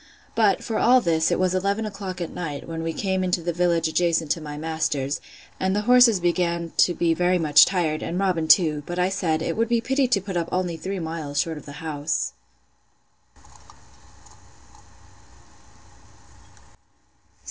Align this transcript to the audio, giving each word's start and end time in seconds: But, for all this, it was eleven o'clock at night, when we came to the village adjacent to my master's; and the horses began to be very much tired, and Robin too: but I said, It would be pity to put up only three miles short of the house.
But, 0.33 0.63
for 0.63 0.79
all 0.79 0.99
this, 0.99 1.29
it 1.29 1.37
was 1.37 1.53
eleven 1.53 1.85
o'clock 1.85 2.19
at 2.21 2.31
night, 2.33 2.67
when 2.67 2.81
we 2.81 2.91
came 2.91 3.21
to 3.29 3.41
the 3.43 3.53
village 3.53 3.87
adjacent 3.87 4.31
to 4.31 4.41
my 4.41 4.57
master's; 4.57 5.21
and 5.59 5.75
the 5.75 5.81
horses 5.81 6.19
began 6.19 6.71
to 6.77 6.95
be 6.95 7.13
very 7.13 7.37
much 7.37 7.65
tired, 7.67 8.01
and 8.01 8.17
Robin 8.17 8.47
too: 8.47 8.81
but 8.87 8.97
I 8.97 9.09
said, 9.09 9.43
It 9.43 9.55
would 9.55 9.69
be 9.69 9.79
pity 9.79 10.07
to 10.07 10.19
put 10.19 10.35
up 10.37 10.49
only 10.51 10.75
three 10.75 10.97
miles 10.97 11.39
short 11.39 11.59
of 11.59 11.67
the 11.67 11.73
house. 11.83 12.33